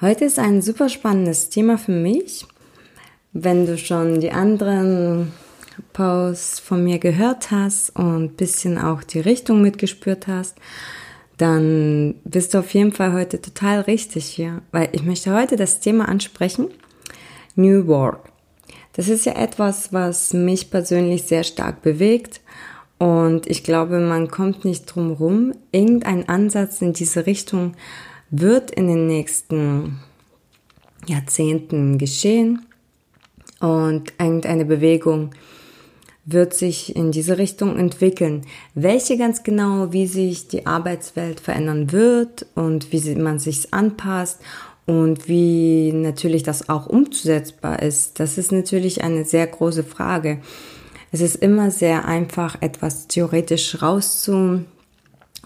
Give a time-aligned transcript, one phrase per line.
[0.00, 2.46] Heute ist ein super spannendes Thema für mich.
[3.32, 5.32] Wenn du schon die anderen
[5.92, 10.56] Posts von mir gehört hast und bisschen auch die Richtung mitgespürt hast,
[11.36, 15.80] dann bist du auf jeden Fall heute total richtig hier, weil ich möchte heute das
[15.80, 16.68] Thema ansprechen,
[17.56, 18.30] New Work.
[18.92, 22.40] Das ist ja etwas, was mich persönlich sehr stark bewegt
[22.98, 27.74] und ich glaube, man kommt nicht drum rum, irgendein Ansatz in diese Richtung
[28.30, 29.98] wird in den nächsten
[31.06, 32.66] Jahrzehnten geschehen
[33.60, 35.30] und irgendeine Bewegung
[36.24, 38.42] wird sich in diese Richtung entwickeln.
[38.74, 44.40] Welche ganz genau, wie sich die Arbeitswelt verändern wird und wie man sich anpasst
[44.84, 50.40] und wie natürlich das auch umzusetzbar ist, das ist natürlich eine sehr große Frage.
[51.12, 54.64] Es ist immer sehr einfach, etwas theoretisch rauszu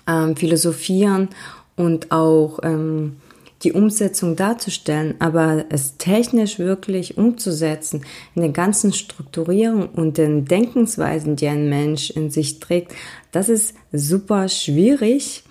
[0.09, 1.29] ähm, philosophieren
[1.77, 3.17] und auch ähm,
[3.63, 11.37] die Umsetzung darzustellen, aber es technisch wirklich umzusetzen, in den ganzen Strukturierungen und den Denkensweisen,
[11.37, 12.93] die ein Mensch in sich trägt,
[13.31, 15.45] das ist super schwierig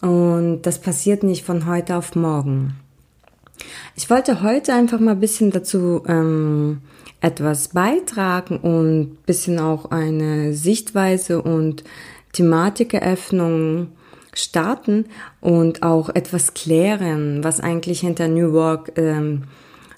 [0.00, 2.74] und das passiert nicht von heute auf morgen.
[3.94, 6.80] Ich wollte heute einfach mal ein bisschen dazu ähm,
[7.20, 11.84] etwas beitragen und bisschen auch eine Sichtweise und
[12.32, 13.88] Thematikeröffnung
[14.38, 15.06] starten
[15.40, 19.44] und auch etwas klären, was eigentlich hinter New Work ähm,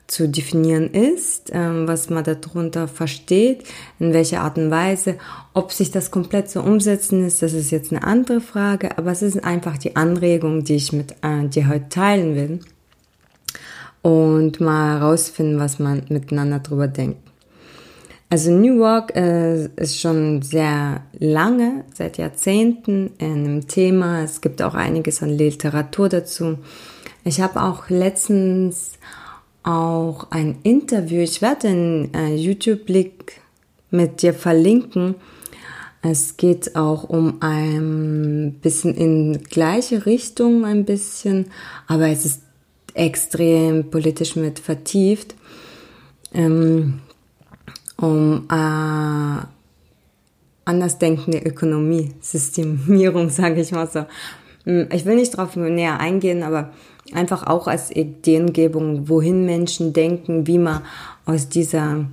[0.06, 3.64] zu definieren ist, ähm, was man darunter versteht,
[3.98, 5.16] in welcher Art und Weise,
[5.52, 9.22] ob sich das komplett so umsetzen ist, das ist jetzt eine andere Frage, aber es
[9.22, 12.60] ist einfach die Anregung, die ich mit äh, dir heute teilen will
[14.02, 17.25] und mal herausfinden, was man miteinander drüber denkt.
[18.28, 24.22] Also New Work äh, ist schon sehr lange, seit Jahrzehnten in einem Thema.
[24.24, 26.58] Es gibt auch einiges an Literatur dazu.
[27.24, 28.92] Ich habe auch letztens
[29.62, 33.32] auch ein Interview, ich werde den äh, YouTube-Link
[33.90, 35.16] mit dir verlinken.
[36.02, 41.46] Es geht auch um ein bisschen in gleiche Richtung ein bisschen,
[41.88, 42.42] aber es ist
[42.94, 45.34] extrem politisch mit vertieft.
[46.32, 47.00] Ähm,
[47.96, 49.46] um äh,
[50.64, 54.04] andersdenkende Ökonomie, Systemierung, sage ich mal so.
[54.64, 56.70] Hm, ich will nicht darauf näher eingehen, aber
[57.12, 60.82] einfach auch als Ideengebung, wohin Menschen denken, wie man
[61.24, 62.06] aus dieser,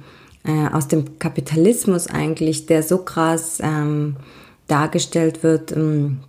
[0.45, 4.15] äh, aus dem Kapitalismus eigentlich, der so krass ähm,
[4.67, 6.19] dargestellt wird, ähm,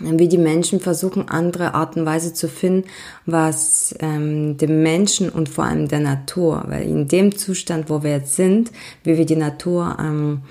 [0.00, 2.88] wie die Menschen versuchen, andere Art und Weise zu finden,
[3.24, 8.10] was ähm, dem Menschen und vor allem der Natur, weil in dem Zustand, wo wir
[8.10, 8.72] jetzt sind,
[9.04, 10.42] wie wir die Natur ähm,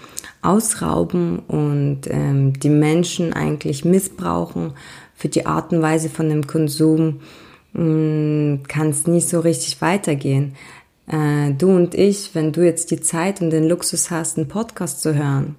[0.41, 4.73] ausrauben und ähm, die Menschen eigentlich missbrauchen
[5.15, 7.21] für die Art und Weise von dem Konsum,
[7.73, 10.55] hm, kann es nicht so richtig weitergehen.
[11.07, 15.01] Äh, du und ich, wenn du jetzt die Zeit und den Luxus hast, einen Podcast
[15.01, 15.55] zu hören,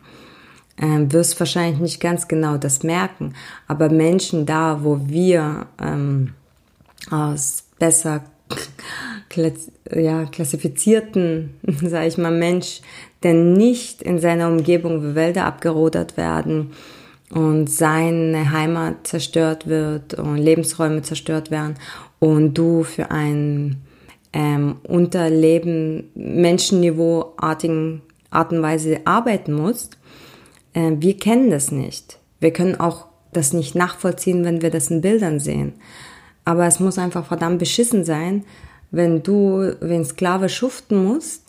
[0.80, 3.34] ähm, wirst wahrscheinlich nicht ganz genau das merken.
[3.66, 6.34] Aber Menschen da, wo wir ähm,
[7.10, 8.24] aus besser
[9.94, 12.80] ja, klassifizierten, sage ich mal, Mensch,
[13.22, 16.72] der nicht in seiner Umgebung Wälder abgerodert werden
[17.30, 21.74] und seine Heimat zerstört wird und Lebensräume zerstört werden
[22.18, 23.82] und du für ein
[24.32, 29.96] ähm, Unterleben Menschenniveauartigen Art und Weise arbeiten musst,
[30.76, 32.18] äh, wir kennen das nicht.
[32.38, 35.72] Wir können auch das nicht nachvollziehen, wenn wir das in Bildern sehen.
[36.44, 38.44] Aber es muss einfach verdammt beschissen sein,
[38.92, 41.42] wenn du ein Sklave schuften musst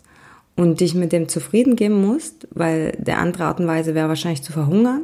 [0.56, 4.42] und dich mit dem zufrieden geben musst, weil der andere Art und Weise wäre wahrscheinlich
[4.42, 5.02] zu verhungern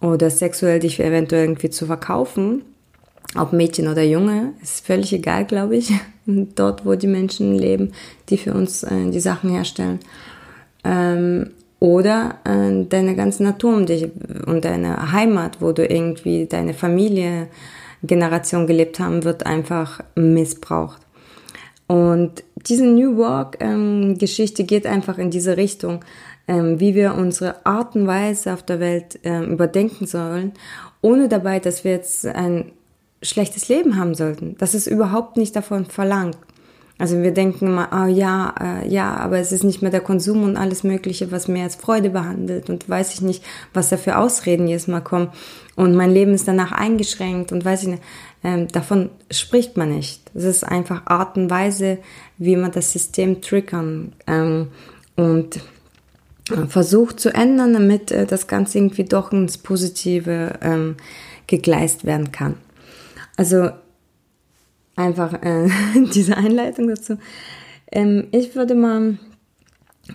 [0.00, 2.62] oder sexuell dich eventuell irgendwie zu verkaufen.
[3.34, 5.90] Ob Mädchen oder Junge, ist völlig egal, glaube ich,
[6.26, 7.92] dort, wo die Menschen leben,
[8.28, 10.00] die für uns äh, die Sachen herstellen.
[10.84, 11.50] Ähm,
[11.82, 14.08] oder äh, deine ganze Natur um dich
[14.46, 17.48] und deine Heimat, wo du irgendwie deine Familie,
[18.04, 21.02] Generation gelebt haben, wird einfach missbraucht.
[21.88, 26.04] Und diese New Work ähm, geht einfach in diese Richtung,
[26.46, 30.52] ähm, wie wir unsere Art und Weise auf der Welt ähm, überdenken sollen,
[31.00, 32.70] ohne dabei, dass wir jetzt ein
[33.22, 34.54] schlechtes Leben haben sollten.
[34.58, 36.38] Das ist überhaupt nicht davon verlangt.
[36.98, 40.44] Also wir denken immer, oh ja, äh, ja, aber es ist nicht mehr der Konsum
[40.44, 43.42] und alles Mögliche, was mir als Freude behandelt und weiß ich nicht,
[43.74, 45.32] was da für Ausreden jedes Mal kommen
[45.74, 48.02] und mein Leben ist danach eingeschränkt und weiß ich nicht,
[48.44, 50.30] ähm, davon spricht man nicht.
[50.34, 51.98] Es ist einfach Art und Weise,
[52.38, 54.68] wie man das System triggern ähm,
[55.16, 55.56] und
[56.50, 60.96] äh, versucht zu ändern, damit äh, das Ganze irgendwie doch ins Positive ähm,
[61.46, 62.56] gegleist werden kann.
[63.36, 63.70] Also
[64.96, 65.68] einfach äh,
[66.14, 67.18] diese Einleitung dazu.
[67.90, 69.18] Ähm, ich würde mal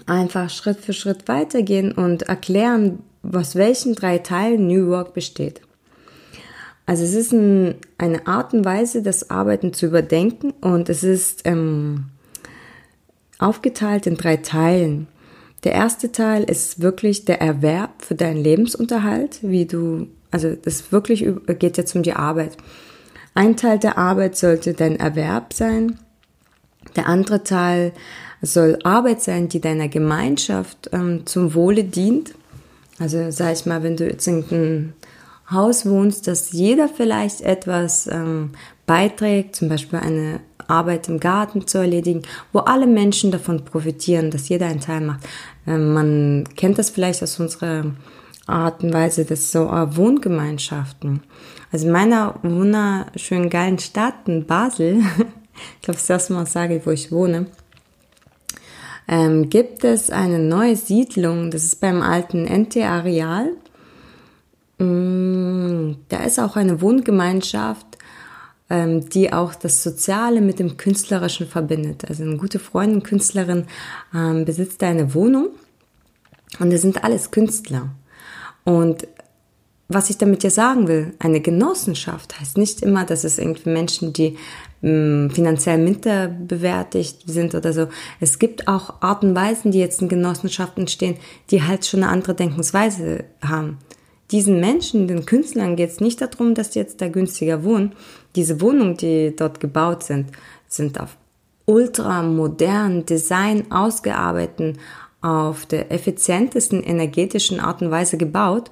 [0.06, 5.62] einfach Schritt für Schritt weitergehen und erklären, aus welchen drei Teilen New Work besteht.
[6.86, 11.42] Also es ist ein, eine Art und Weise, das Arbeiten zu überdenken und es ist
[11.44, 12.06] ähm,
[13.40, 15.08] aufgeteilt in drei Teilen.
[15.64, 21.28] Der erste Teil ist wirklich der Erwerb für deinen Lebensunterhalt, wie du, also das wirklich
[21.60, 22.56] geht jetzt um die Arbeit.
[23.38, 26.00] Ein Teil der Arbeit sollte dein Erwerb sein.
[26.96, 27.94] Der andere Teil
[28.42, 32.34] soll Arbeit sein, die deiner Gemeinschaft ähm, zum Wohle dient.
[32.98, 34.94] Also sag ich mal, wenn du jetzt in einem
[35.52, 38.54] Haus wohnst, dass jeder vielleicht etwas ähm,
[38.88, 42.24] beiträgt, zum Beispiel eine Arbeit im Garten zu erledigen,
[42.54, 45.28] wo alle Menschen davon profitieren, dass jeder einen Teil macht.
[45.68, 47.92] Ähm, man kennt das vielleicht aus unserer
[48.48, 51.22] Art und Weise, das so äh, Wohngemeinschaften.
[51.72, 55.00] Also in meiner wunderschönen geilen Stadt in Basel,
[55.76, 57.48] ich glaube, das erste Mal sage, wo ich wohne,
[59.08, 63.52] ähm, gibt es eine neue Siedlung, das ist beim alten NT-Areal.
[64.80, 67.86] Mm, da ist auch eine Wohngemeinschaft,
[68.70, 72.06] ähm, die auch das Soziale mit dem Künstlerischen verbindet.
[72.10, 73.66] Also eine gute Freundin, Künstlerin,
[74.14, 75.50] ähm, besitzt eine Wohnung
[76.60, 77.90] und das sind alles Künstler.
[78.66, 79.08] Und
[79.90, 84.12] was ich damit ja sagen will, eine Genossenschaft heißt nicht immer, dass es irgendwie Menschen,
[84.12, 84.38] die
[84.82, 87.88] mh, mm, finanziell minderbewertigt sind oder so.
[88.20, 91.16] Es gibt auch Arten und Weisen, die jetzt in Genossenschaften entstehen,
[91.52, 93.78] die halt schon eine andere Denkensweise haben.
[94.32, 97.94] Diesen Menschen, den Künstlern geht es nicht darum, dass die jetzt da günstiger wohnen.
[98.36, 100.32] Diese Wohnungen, die dort gebaut sind,
[100.68, 101.16] sind auf
[101.66, 104.80] ultramodernen Design ausgearbeiteten,
[105.22, 108.70] auf der effizientesten energetischen Art und Weise gebaut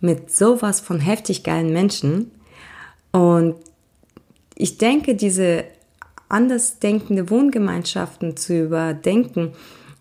[0.00, 2.30] mit sowas von heftig geilen Menschen.
[3.12, 3.56] Und
[4.54, 5.64] ich denke, diese
[6.28, 9.52] andersdenkende Wohngemeinschaften zu überdenken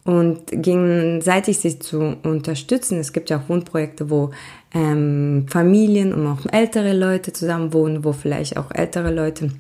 [0.05, 2.99] und gegenseitig sich zu unterstützen.
[2.99, 4.31] Es gibt ja auch Wohnprojekte, wo
[4.73, 9.51] ähm, Familien und auch ältere Leute zusammen wohnen, wo vielleicht auch ältere Leute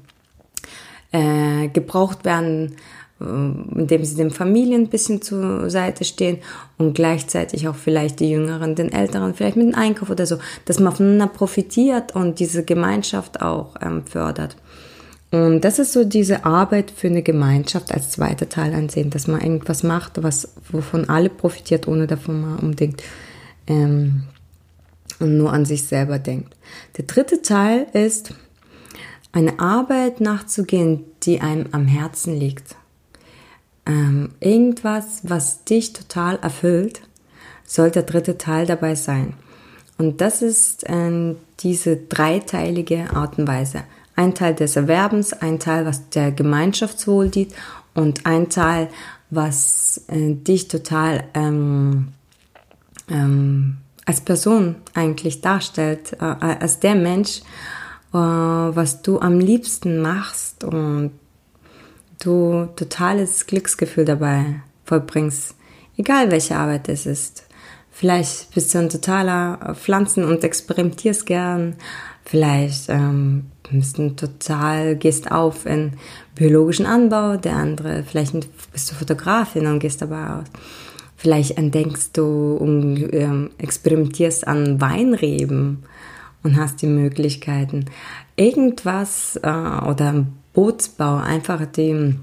[1.11, 2.75] äh, gebraucht werden
[3.19, 6.39] indem sie den Familien ein bisschen zur Seite stehen
[6.77, 10.79] und gleichzeitig auch vielleicht die Jüngeren den Älteren vielleicht mit dem Einkauf oder so, dass
[10.79, 14.57] man voneinander profitiert und diese Gemeinschaft auch ähm, fördert.
[15.31, 19.41] Und das ist so diese Arbeit für eine Gemeinschaft als zweiter Teil ansehen, dass man
[19.41, 23.01] irgendwas macht, was, wovon alle profitiert, ohne davon man unbedingt
[23.67, 24.23] ähm,
[25.19, 26.55] nur an sich selber denkt.
[26.97, 28.33] Der dritte Teil ist,
[29.31, 32.75] eine Arbeit nachzugehen, die einem am Herzen liegt
[33.85, 37.01] ähm, irgendwas, was dich total erfüllt,
[37.65, 39.33] soll der dritte Teil dabei sein.
[39.97, 43.83] Und das ist äh, diese dreiteilige Art und Weise.
[44.15, 47.53] Ein Teil des Erwerbens, ein Teil, was der Gemeinschaftswohl dient
[47.93, 48.89] und ein Teil,
[49.29, 52.09] was äh, dich total ähm,
[53.09, 57.39] ähm, als Person eigentlich darstellt, äh, als der Mensch,
[58.13, 61.11] äh, was du am liebsten machst und
[62.19, 65.55] du totales Glücksgefühl dabei vollbringst,
[65.97, 67.45] egal welche Arbeit es ist.
[67.91, 71.75] Vielleicht bist du ein totaler Pflanzen- und experimentierst gern.
[72.25, 75.93] Vielleicht ähm, bist du total, gehst auf in
[76.35, 77.37] biologischen Anbau.
[77.37, 78.33] Der andere, vielleicht
[78.73, 80.45] bist du Fotografin und gehst dabei aus.
[81.15, 85.83] Vielleicht entdeckst du und ähm, experimentierst an Weinreben
[86.43, 87.85] und hast die Möglichkeiten.
[88.35, 92.15] Irgendwas äh, oder Bootsbau, einfach die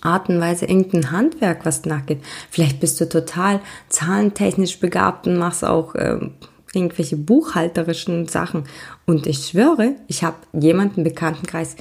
[0.00, 2.20] Art und Weise, irgendein Handwerk, was nachgeht.
[2.50, 6.18] Vielleicht bist du total zahlentechnisch begabt und machst auch äh,
[6.72, 8.64] irgendwelche buchhalterischen Sachen.
[9.06, 11.76] Und ich schwöre, ich habe jemanden im Bekanntenkreis,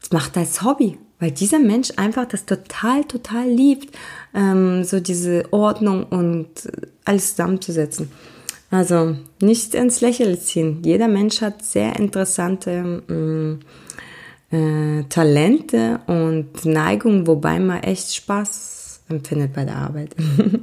[0.00, 3.96] das macht als Hobby, weil dieser Mensch einfach das total, total liebt,
[4.34, 6.70] ähm, so diese Ordnung und
[7.04, 8.10] alles zusammenzusetzen.
[8.70, 10.82] Also nicht ins Lächeln ziehen.
[10.84, 13.60] Jeder Mensch hat sehr interessante mh, mm,
[14.50, 20.14] äh, Talente und Neigungen, wobei man echt Spaß empfindet bei der Arbeit.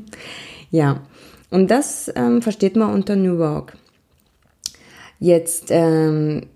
[0.71, 1.01] ja,
[1.49, 3.77] und das ähm, versteht man unter New Work.
[5.19, 6.47] Jetzt, ähm,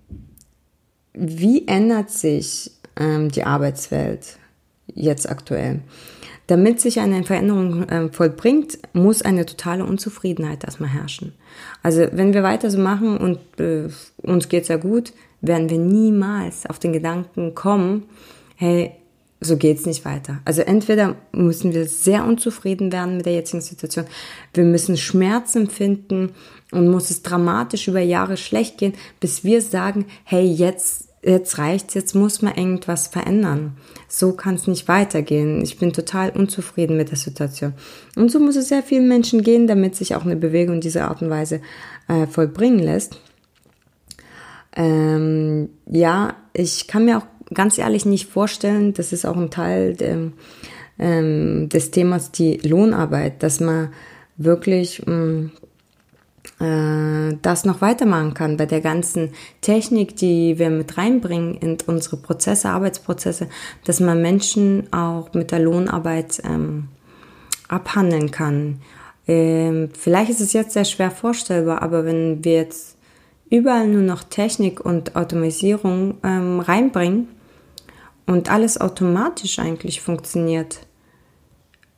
[1.13, 4.37] wie ändert sich ähm, die Arbeitswelt
[4.93, 5.79] jetzt aktuell?
[6.47, 11.33] Damit sich eine Veränderung äh, vollbringt, muss eine totale Unzufriedenheit erstmal herrschen.
[11.81, 13.87] Also wenn wir weiter so machen und äh,
[14.21, 18.03] uns geht's ja gut, werden wir niemals auf den Gedanken kommen,
[18.55, 18.91] hey,
[19.43, 20.39] so geht's nicht weiter.
[20.45, 24.05] Also entweder müssen wir sehr unzufrieden werden mit der jetzigen Situation,
[24.53, 26.33] wir müssen Schmerz empfinden
[26.71, 31.93] und muss es dramatisch über Jahre schlecht gehen, bis wir sagen, hey, jetzt jetzt reicht's,
[31.93, 33.77] jetzt muss man irgendwas verändern.
[34.07, 35.61] So kann es nicht weitergehen.
[35.61, 37.73] Ich bin total unzufrieden mit der Situation.
[38.15, 41.21] Und so muss es sehr vielen Menschen gehen, damit sich auch eine Bewegung dieser Art
[41.21, 41.61] und Weise
[42.07, 43.19] äh, vollbringen lässt.
[44.75, 49.95] Ähm, ja, ich kann mir auch ganz ehrlich nicht vorstellen, das ist auch ein Teil
[49.95, 50.31] de,
[50.99, 53.89] ähm, des Themas die Lohnarbeit, dass man
[54.37, 55.51] wirklich mh, mm,
[56.61, 62.17] äh, das noch weitermachen kann bei der ganzen Technik, die wir mit reinbringen in unsere
[62.17, 63.47] Prozesse, Arbeitsprozesse,
[63.83, 66.87] dass man Menschen auch mit der Lohnarbeit ähm,
[67.67, 68.81] abhandeln kann.
[69.27, 72.90] Ähm, vielleicht ist es jetzt sehr schwer vorstellbar, aber wenn wir jetzt
[73.51, 77.27] überall nur noch Technik und Automatisierung ähm, reinbringen
[78.25, 80.79] und alles automatisch eigentlich funktioniert,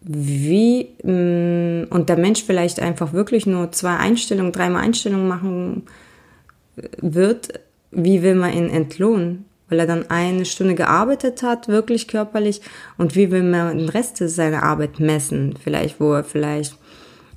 [0.01, 5.83] wie mm, und der Mensch vielleicht einfach wirklich nur zwei Einstellungen, dreimal Einstellungen machen
[6.97, 7.59] wird,
[7.91, 9.45] wie will man ihn entlohnen?
[9.69, 12.61] Weil er dann eine Stunde gearbeitet hat, wirklich körperlich,
[12.97, 15.55] und wie will man den Rest seiner Arbeit messen?
[15.63, 16.77] Vielleicht, wo er vielleicht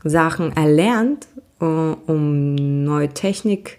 [0.02, 1.28] Sachen erlernt,
[1.60, 2.54] äh, um
[2.84, 3.78] neue Technik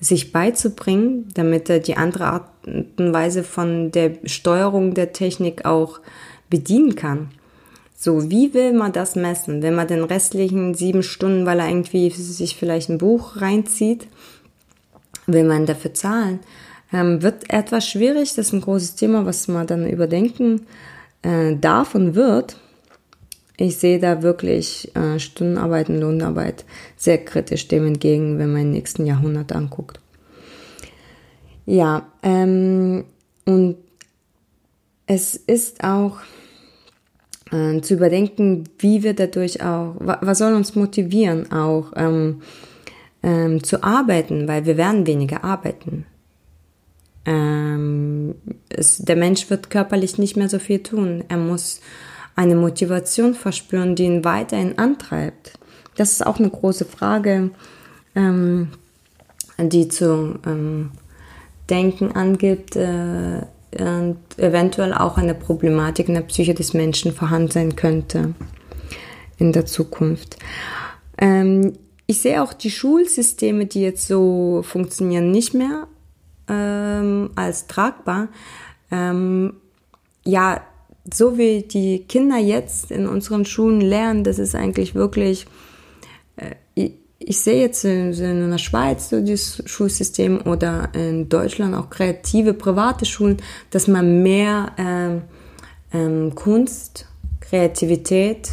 [0.00, 6.00] sich beizubringen, damit er die andere Art und Weise von der Steuerung der Technik auch
[6.50, 7.30] bedienen kann.
[7.96, 9.60] So, wie will man das messen?
[9.60, 14.06] Wenn man den restlichen sieben Stunden, weil er irgendwie sich vielleicht ein Buch reinzieht,
[15.26, 16.38] will man dafür zahlen?
[16.92, 20.66] Ähm, wird etwas schwierig, das ist ein großes Thema, was man dann überdenken
[21.22, 22.56] äh, darf und wird.
[23.60, 26.64] Ich sehe da wirklich äh, Stundenarbeit und Lohnarbeit
[26.96, 29.98] sehr kritisch dem entgegen, wenn man den nächsten Jahrhundert anguckt.
[31.66, 33.04] Ja, ähm,
[33.44, 33.76] und
[35.06, 36.18] es ist auch
[37.50, 42.42] äh, zu überdenken, wie wir dadurch auch, was soll uns motivieren, auch ähm,
[43.24, 46.06] ähm, zu arbeiten, weil wir werden weniger arbeiten.
[47.24, 48.36] Ähm,
[48.68, 51.24] es, der Mensch wird körperlich nicht mehr so viel tun.
[51.28, 51.80] Er muss
[52.38, 55.58] eine Motivation verspüren, die ihn weiterhin antreibt.
[55.96, 57.50] Das ist auch eine große Frage,
[58.14, 58.68] ähm,
[59.58, 60.92] die zu ähm,
[61.68, 62.76] denken angibt.
[62.76, 63.42] Äh,
[63.76, 68.34] und eventuell auch eine Problematik in der Psyche des Menschen vorhanden sein könnte
[69.36, 70.38] in der Zukunft.
[71.18, 71.74] Ähm,
[72.06, 75.86] ich sehe auch die Schulsysteme, die jetzt so funktionieren, nicht mehr
[76.48, 78.28] ähm, als tragbar.
[78.90, 79.54] Ähm,
[80.24, 80.62] ja,
[81.12, 85.46] so wie die Kinder jetzt in unseren Schulen lernen, das ist eigentlich wirklich,
[86.36, 91.90] äh, ich sehe jetzt in, in der Schweiz so das Schulsystem oder in Deutschland auch
[91.90, 93.38] kreative private Schulen,
[93.70, 95.22] dass man mehr ähm,
[95.92, 97.06] ähm, Kunst,
[97.40, 98.50] Kreativität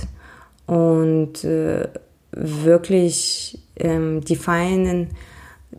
[0.66, 1.88] und äh,
[2.32, 5.10] wirklich ähm, die feinen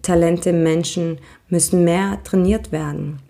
[0.03, 1.19] Talente Menschen
[1.49, 3.21] müssen mehr trainiert werden.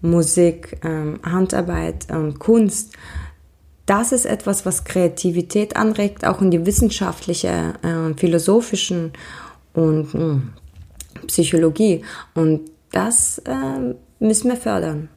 [0.00, 2.94] Musik, ähm, Handarbeit, ähm, Kunst
[3.88, 9.12] das ist etwas, was Kreativität anregt, auch in die wissenschaftliche, äh, philosophischen
[9.72, 10.52] und mh, hm,
[11.26, 12.04] Psychologie.
[12.34, 15.08] Und das äh, müssen wir fördern.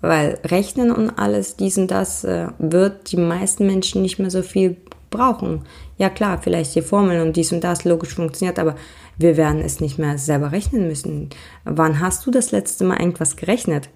[0.00, 4.40] Weil Rechnen und alles, dies und das, äh, wird die meisten Menschen nicht mehr so
[4.42, 4.76] viel
[5.10, 5.66] brauchen.
[5.98, 8.76] Ja klar, vielleicht die Formeln und dies und das logisch funktioniert, aber
[9.18, 11.28] wir werden es nicht mehr selber rechnen müssen.
[11.64, 13.90] Wann hast du das letzte Mal irgendwas gerechnet?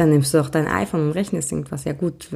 [0.00, 1.84] Dann nimmst du doch dein iPhone und rechnest irgendwas.
[1.84, 2.30] Ja gut,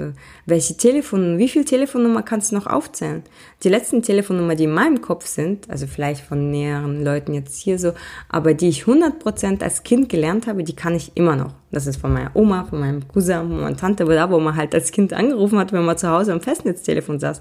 [0.44, 3.22] welche Telefon, wie viel Telefonnummer kannst du noch aufzählen?
[3.62, 7.78] Die letzten Telefonnummer, die in meinem Kopf sind, also vielleicht von näheren Leuten jetzt hier
[7.78, 7.92] so,
[8.28, 11.54] aber die ich 100% als Kind gelernt habe, die kann ich immer noch.
[11.70, 14.74] Das ist von meiner Oma, von meinem Cousin, von meiner Tante, da wo man halt
[14.74, 17.40] als Kind angerufen hat, wenn man zu Hause am Festnetztelefon saß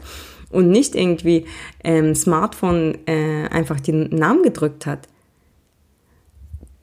[0.51, 1.48] und nicht irgendwie
[1.84, 5.10] ähm, Smartphone äh, einfach den Namen gedrückt hat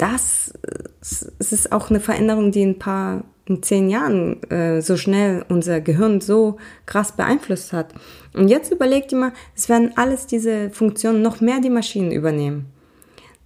[0.00, 0.52] das
[1.00, 5.44] es ist auch eine Veränderung, die in ein paar, in zehn Jahren äh, so schnell
[5.48, 7.94] unser Gehirn so krass beeinflusst hat.
[8.34, 12.66] Und jetzt überlegt ihr mal, es werden alles diese Funktionen noch mehr die Maschinen übernehmen.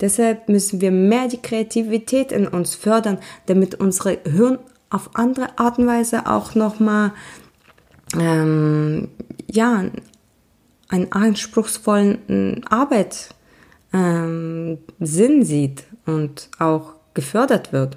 [0.01, 4.59] Deshalb müssen wir mehr die Kreativität in uns fördern, damit unsere Hirn
[4.91, 7.13] auf andere Art und Weise auch nochmal
[8.19, 9.09] ähm,
[9.51, 9.85] ja,
[10.89, 13.31] einen anspruchsvollen Arbeit
[13.95, 17.97] ähm, Sinn sieht und auch gefördert wird.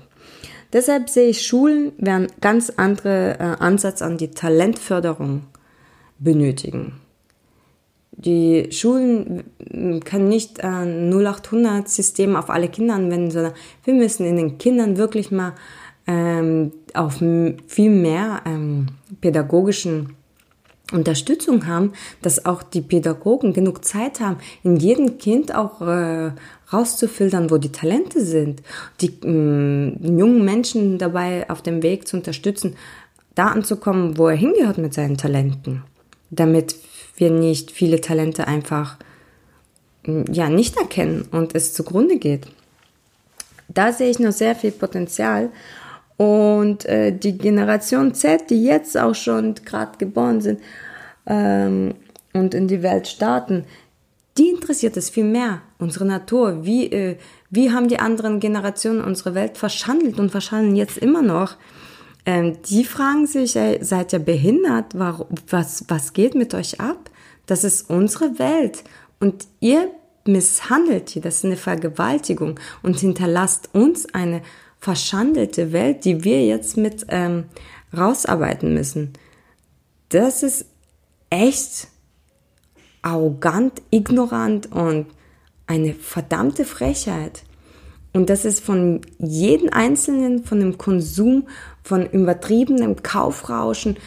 [0.72, 5.44] Deshalb sehe ich, Schulen werden ganz andere äh, Ansatz an die Talentförderung
[6.20, 6.94] benötigen.
[8.12, 9.44] Die Schulen
[10.04, 15.30] können nicht ein 0800-System auf alle Kinder anwenden, sondern wir müssen in den Kindern wirklich
[15.30, 15.54] mal
[16.08, 17.22] ähm, auf
[17.68, 18.88] viel mehr ähm,
[19.22, 20.17] pädagogischen
[20.92, 26.32] Unterstützung haben, dass auch die Pädagogen genug Zeit haben, in jedem Kind auch äh,
[26.72, 28.62] rauszufiltern, wo die Talente sind,
[29.02, 32.76] die äh, jungen Menschen dabei auf dem Weg zu unterstützen,
[33.36, 35.84] da anzukommen, wo er hingehört mit seinen Talenten,
[36.30, 36.76] damit
[37.18, 38.98] wir nicht viele Talente einfach
[40.32, 42.48] ja nicht erkennen und es zugrunde geht.
[43.68, 45.50] Da sehe ich noch sehr viel Potenzial
[46.18, 50.60] und äh, die Generation Z, die jetzt auch schon gerade geboren sind
[51.28, 51.94] ähm,
[52.34, 53.66] und in die Welt starten,
[54.38, 56.66] die interessiert es viel mehr, unsere Natur.
[56.66, 57.18] Wie, äh,
[57.50, 61.56] wie haben die anderen Generationen unsere Welt verschandelt und verschandeln jetzt immer noch?
[62.26, 64.94] Ähm, die fragen sich, ey, seid ihr behindert?
[64.96, 67.10] Warum, was, was geht mit euch ab?
[67.46, 68.84] Das ist unsere Welt.
[69.20, 69.90] Und ihr
[70.26, 74.42] misshandelt die, das ist eine Vergewaltigung und hinterlasst uns eine
[74.80, 77.46] verschandelte Welt, die wir jetzt mit ähm,
[77.96, 79.14] rausarbeiten müssen.
[80.10, 80.66] Das ist
[81.30, 81.88] echt
[83.02, 85.08] arrogant, ignorant und
[85.66, 87.44] eine verdammte Frechheit.
[88.14, 91.48] Und das ist von jedem Einzelnen, von dem Konsum,
[91.84, 93.98] von übertriebenem Kaufrauschen,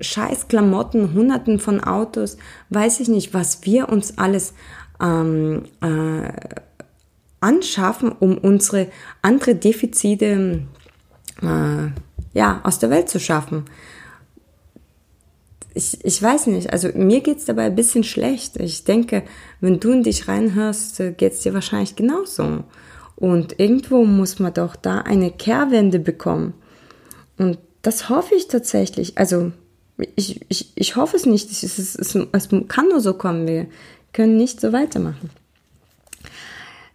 [0.00, 2.36] scheiß Klamotten, Hunderten von Autos,
[2.70, 4.54] weiß ich nicht, was wir uns alles
[5.00, 6.30] ähm, äh,
[7.40, 8.88] anschaffen, um unsere
[9.22, 10.62] andere Defizite
[11.42, 11.88] äh,
[12.34, 13.64] ja, aus der Welt zu schaffen.
[15.74, 18.56] Ich, ich weiß nicht, also mir geht's dabei ein bisschen schlecht.
[18.56, 19.22] Ich denke,
[19.60, 22.64] wenn du in dich reinhörst, äh, geht's dir wahrscheinlich genauso.
[23.14, 26.54] Und irgendwo muss man doch da eine Kehrwende bekommen.
[27.36, 29.18] Und das hoffe ich tatsächlich.
[29.18, 29.52] Also
[30.14, 31.50] ich, ich, ich hoffe es nicht.
[31.50, 33.46] Es, es, es, es kann nur so kommen.
[33.46, 33.66] Wir
[34.12, 35.30] können nicht so weitermachen.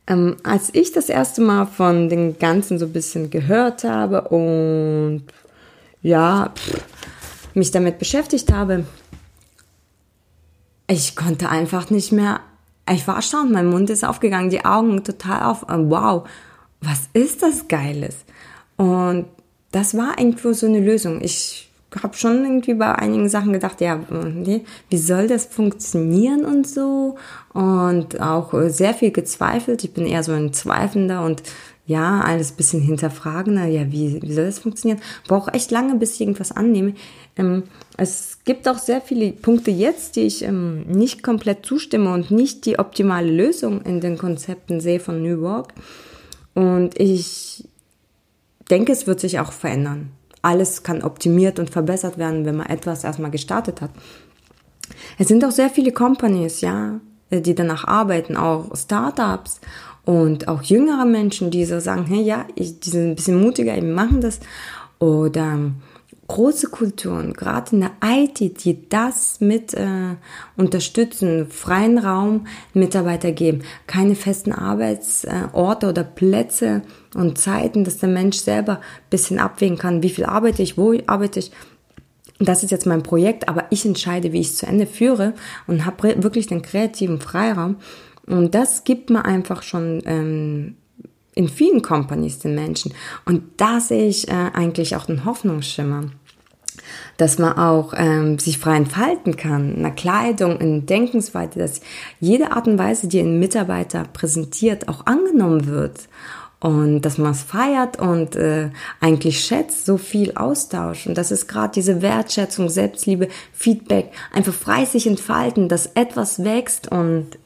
[0.08, 5.24] Ähm, als ich das erste Mal von den Ganzen so ein bisschen gehört habe und
[6.02, 6.82] ja, pff,
[7.54, 8.86] mich damit beschäftigt habe,
[10.88, 12.42] ich konnte einfach nicht mehr,
[12.92, 16.28] ich war erstaunt, mein Mund ist aufgegangen, die Augen total auf, äh, wow,
[16.82, 18.18] was ist das Geiles?
[18.76, 19.28] Und
[19.72, 21.22] das war irgendwo so eine Lösung.
[21.22, 21.70] Ich
[22.02, 24.00] habe schon irgendwie bei einigen Sachen gedacht, ja,
[24.90, 27.18] wie soll das funktionieren und so
[27.54, 29.84] und auch sehr viel gezweifelt.
[29.84, 31.44] Ich bin eher so ein Zweifelnder und
[31.86, 33.66] ja, alles bisschen hinterfragender.
[33.66, 35.02] Ja, wie, wie soll das funktionieren?
[35.28, 36.94] Brauche echt lange, bis ich irgendwas annehme.
[37.36, 37.64] Ähm,
[37.98, 42.66] es gibt auch sehr viele Punkte jetzt, die ich ähm, nicht komplett zustimme und nicht
[42.66, 45.74] die optimale Lösung in den Konzepten sehe von New Work.
[46.54, 47.68] Und ich
[48.70, 50.12] denke, es wird sich auch verändern
[50.44, 53.90] alles kann optimiert und verbessert werden, wenn man etwas erstmal gestartet hat.
[55.18, 57.00] Es sind auch sehr viele Companies, ja,
[57.32, 59.62] äh, die danach arbeiten, auch Startups
[60.06, 63.74] und auch jüngere Menschen, die so sagen, hey, ja, ich, die sind ein bisschen mutiger,
[63.74, 64.40] die machen das.
[65.00, 65.58] Oder
[66.28, 70.16] große Kulturen, gerade in der IT, die das mit äh,
[70.56, 76.82] unterstützen, freien Raum Mitarbeiter geben, keine festen Arbeitsorte oder Plätze
[77.16, 81.40] und Zeiten, dass der Mensch selber bisschen abwägen kann, wie viel arbeite ich, wo arbeite
[81.40, 81.52] ich.
[82.40, 85.34] Das ist jetzt mein Projekt, aber ich entscheide, wie ich es zu Ende führe
[85.68, 87.78] und habe wirklich den kreativen Freiraum.
[88.26, 90.76] Und das gibt mir einfach schon ähm,
[91.36, 92.94] in vielen Companies den Menschen.
[93.26, 96.06] Und da sehe ich äh, eigentlich auch den Hoffnungsschimmer.
[97.18, 101.82] Dass man auch ähm, sich frei entfalten kann, in der Kleidung, in Denkensweise, dass
[102.20, 106.10] jede Art und Weise, die ein Mitarbeiter präsentiert, auch angenommen wird.
[106.60, 108.70] Und dass man es feiert und äh,
[109.02, 111.06] eigentlich schätzt, so viel Austausch.
[111.06, 116.90] Und das ist gerade diese Wertschätzung, Selbstliebe, Feedback, einfach frei sich entfalten, dass etwas wächst
[116.90, 117.38] und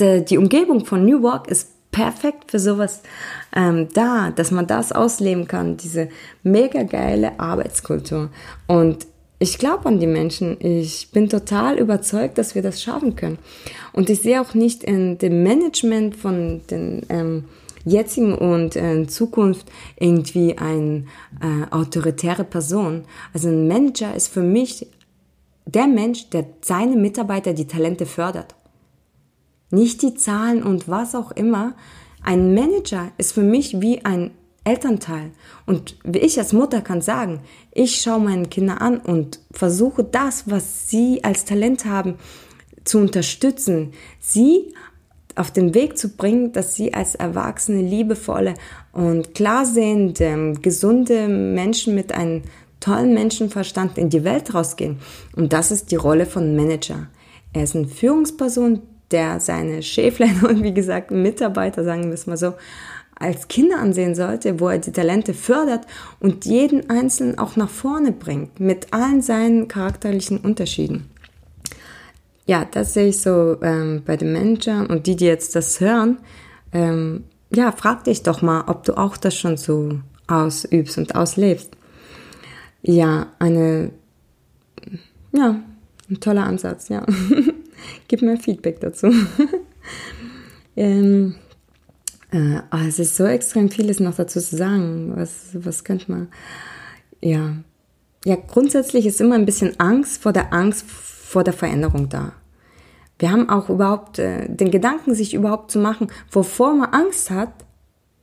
[0.00, 3.02] die Umgebung von New Work ist perfekt für sowas
[3.54, 6.08] ähm, da, dass man das ausleben kann, diese
[6.42, 8.30] mega geile Arbeitskultur.
[8.66, 9.06] Und
[9.38, 10.56] ich glaube an die Menschen.
[10.60, 13.38] Ich bin total überzeugt, dass wir das schaffen können.
[13.92, 17.44] Und ich sehe auch nicht in dem Management von den ähm,
[17.84, 21.04] jetzigen und äh, Zukunft irgendwie eine
[21.40, 23.04] äh, autoritäre Person.
[23.32, 24.88] Also ein Manager ist für mich
[25.64, 28.54] der Mensch, der seine Mitarbeiter die Talente fördert.
[29.74, 31.74] Nicht die Zahlen und was auch immer.
[32.22, 34.30] Ein Manager ist für mich wie ein
[34.64, 35.30] Elternteil.
[35.66, 37.40] Und wie ich als Mutter kann sagen,
[37.72, 42.14] ich schaue meine Kinder an und versuche das, was sie als Talent haben,
[42.84, 44.72] zu unterstützen, sie
[45.34, 48.54] auf den Weg zu bringen, dass sie als erwachsene, liebevolle
[48.92, 52.42] und klarsehende, gesunde Menschen mit einem
[52.78, 54.98] tollen Menschenverstand in die Welt rausgehen.
[55.34, 57.08] Und das ist die Rolle von Manager.
[57.52, 62.36] Er ist eine Führungsperson, der seine Schäflein und wie gesagt Mitarbeiter, sagen wir es mal
[62.36, 62.54] so,
[63.16, 65.86] als Kinder ansehen sollte, wo er die Talente fördert
[66.20, 71.08] und jeden Einzelnen auch nach vorne bringt, mit allen seinen charakterlichen Unterschieden.
[72.46, 76.18] Ja, das sehe ich so ähm, bei den Managern und die, die jetzt das hören,
[76.72, 81.70] ähm, ja, frag dich doch mal, ob du auch das schon so ausübst und auslebst.
[82.82, 83.92] Ja, eine,
[85.32, 85.60] ja,
[86.10, 87.06] ein toller Ansatz, ja.
[88.08, 89.10] Gib mir Feedback dazu.
[90.76, 91.34] ähm,
[92.30, 95.12] äh, oh, es ist so extrem vieles noch dazu zu sagen.
[95.14, 96.28] Was, was könnte man,
[97.20, 97.56] ja.
[98.24, 102.32] Ja, grundsätzlich ist immer ein bisschen Angst vor der Angst vor der Veränderung da.
[103.18, 107.52] Wir haben auch überhaupt äh, den Gedanken, sich überhaupt zu machen, wovor man Angst hat,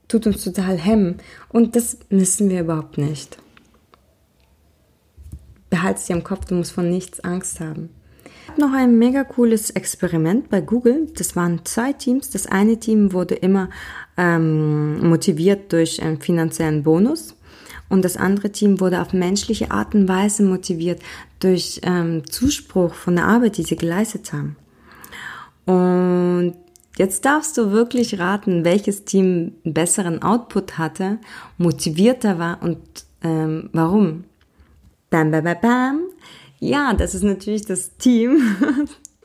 [0.08, 1.18] tut uns total hemmen.
[1.48, 3.38] Und das müssen wir überhaupt nicht.
[5.70, 7.88] Behalte dir im Kopf, du musst von nichts Angst haben.
[8.56, 11.08] Noch ein mega cooles Experiment bei Google.
[11.16, 12.30] Das waren zwei Teams.
[12.30, 13.70] Das eine Team wurde immer
[14.16, 17.34] ähm, motiviert durch einen finanziellen Bonus
[17.92, 21.02] und das andere Team wurde auf menschliche Art und Weise motiviert
[21.40, 24.56] durch ähm, Zuspruch von der Arbeit, die sie geleistet haben.
[25.66, 26.54] Und
[26.96, 31.18] jetzt darfst du wirklich raten, welches Team besseren Output hatte,
[31.58, 32.78] motivierter war und
[33.22, 34.24] ähm, warum.
[35.10, 36.00] Bam, bam, bam, bam.
[36.62, 38.40] Ja, das ist natürlich das Team.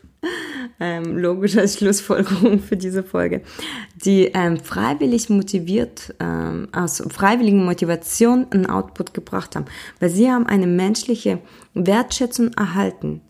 [0.79, 3.43] ähm, logische Schlussfolgerung für diese Folge,
[4.03, 9.65] die ähm, freiwillig motiviert, ähm, aus freiwilligen Motivation einen Output gebracht haben,
[9.99, 11.37] weil sie haben eine menschliche
[11.75, 13.21] Wertschätzung erhalten.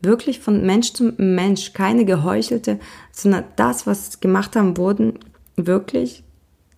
[0.00, 2.78] Wirklich von Mensch zu Mensch, keine geheuchelte,
[3.10, 5.18] sondern das, was gemacht haben, wurden
[5.56, 6.22] wirklich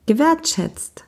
[0.07, 1.05] gewertschätzt.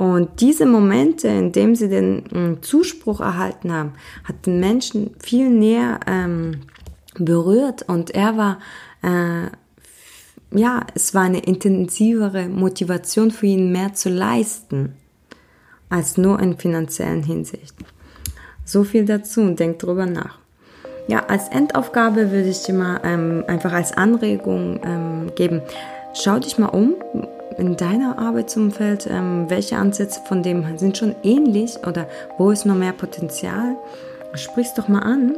[0.00, 3.92] Und diese Momente, in denen sie den äh, Zuspruch erhalten haben,
[4.24, 6.62] hat den Menschen viel näher ähm,
[7.18, 8.60] berührt und er war,
[9.02, 9.50] äh,
[10.58, 14.94] ja, es war eine intensivere Motivation für ihn, mehr zu leisten,
[15.90, 17.74] als nur in finanziellen Hinsicht.
[18.64, 20.38] So viel dazu und denk drüber nach.
[21.08, 25.60] Ja, als Endaufgabe würde ich dir mal ähm, einfach als Anregung ähm, geben.
[26.14, 26.94] Schau dich mal um
[27.60, 29.06] in deiner Arbeitsumfeld.
[29.10, 33.76] Ähm, welche Ansätze von dem sind schon ähnlich oder wo ist noch mehr Potenzial?
[34.34, 35.36] Sprich's doch mal an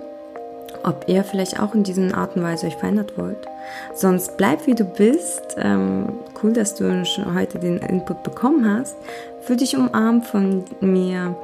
[0.84, 3.46] ob ihr vielleicht auch in diesen Art und Weise euch verändert wollt.
[3.94, 5.56] Sonst bleib wie du bist.
[5.56, 6.06] Ähm,
[6.42, 7.04] cool, dass du
[7.34, 8.96] heute den Input bekommen hast.
[9.42, 11.36] Fühl dich umarmt von mir.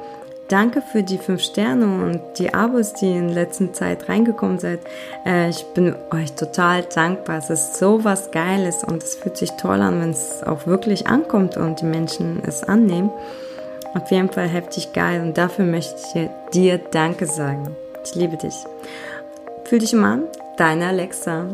[0.49, 4.79] Danke für die fünf Sterne und die Abos, die in letzter Zeit reingekommen sind.
[5.23, 7.37] Äh, ich bin euch total dankbar.
[7.37, 11.05] Es ist so was Geiles und es fühlt sich toll an, wenn es auch wirklich
[11.05, 13.11] ankommt und die Menschen es annehmen.
[13.93, 17.75] Auf jeden Fall heftig geil und dafür möchte ich dir Danke sagen.
[18.03, 18.55] Ich liebe dich.
[19.65, 20.23] Fühl dich mal an,
[20.57, 21.45] deine Alexa.